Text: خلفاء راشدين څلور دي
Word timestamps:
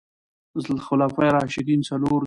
خلفاء 0.87 1.29
راشدين 1.37 1.81
څلور 1.89 2.11
دي 2.17 2.19